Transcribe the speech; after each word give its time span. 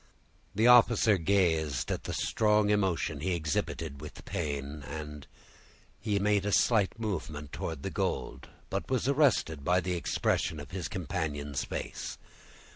The 0.55 0.65
officer 0.65 1.19
gazed 1.19 1.91
at 1.91 2.05
the 2.05 2.13
strong 2.13 2.71
emotion 2.71 3.19
he 3.19 3.35
exhibited 3.35 4.01
with 4.01 4.25
pain, 4.25 4.81
and 4.81 5.27
he 5.99 6.17
made 6.17 6.43
a 6.43 6.51
slight 6.51 6.99
movement 6.99 7.51
towards 7.53 7.83
the 7.83 7.91
gold; 7.91 8.49
but 8.71 8.85
it 8.85 8.89
was 8.89 9.07
arrested 9.07 9.63
by 9.63 9.79
the 9.79 9.93
expression 9.93 10.59
of 10.59 10.71
his 10.71 10.87
companion's 10.87 11.65
face. 11.65 12.17